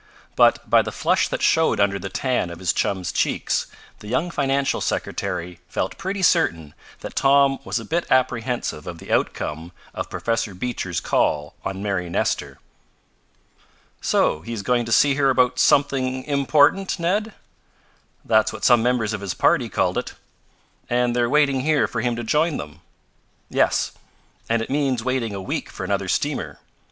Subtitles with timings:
[0.35, 3.67] But by the flush that showed under the tan of his chum's cheeks
[3.99, 9.11] the young financial secretary felt pretty certain that Tom was a bit apprehensive of the
[9.11, 12.57] outcome of Professor Beecher's call on Mary Nestor.
[14.01, 17.35] "So he is going to see her about 'something important,' Ned?"
[18.25, 20.15] "That's what some members of his party called it."
[20.89, 22.81] "And they're waiting here for him to join them?"
[23.51, 23.91] "Yes.
[24.49, 26.57] And it means waiting a week for another steamer.